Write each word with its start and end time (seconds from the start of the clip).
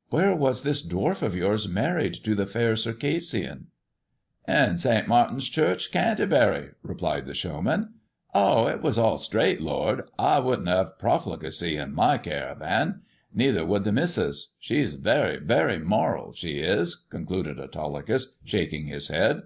"Where 0.10 0.34
was 0.34 0.64
this 0.64 0.84
dwarf 0.84 1.22
of 1.22 1.36
yours 1.36 1.68
married 1.68 2.14
to 2.24 2.34
the 2.34 2.44
Fair 2.44 2.74
Circassian 2.74 3.68
1 4.46 4.68
""In 4.70 4.78
St. 4.78 5.06
Martin's 5.06 5.48
Church, 5.48 5.92
Canterbury," 5.92 6.70
replied 6.82 7.24
the 7.26 7.34
show 7.36 7.62
man." 7.62 7.94
Oh, 8.34 8.66
it 8.66 8.82
was 8.82 8.98
all 8.98 9.16
straight, 9.16 9.60
lord. 9.60 10.02
I 10.18 10.40
wouldn't 10.40 10.66
have 10.66 10.98
profligacy 10.98 11.76
in 11.76 11.92
my 11.94 12.18
caravan. 12.18 13.02
Neither 13.32 13.64
would 13.64 13.84
the 13.84 13.92
missus. 13.92 14.54
She's 14.58 14.94
very, 14.96 15.36
very 15.36 15.78
moral, 15.78 16.32
she 16.32 16.58
is," 16.58 16.96
concluded 17.08 17.60
Autolycus, 17.60 18.34
shaking 18.42 18.86
his 18.86 19.06
head. 19.06 19.42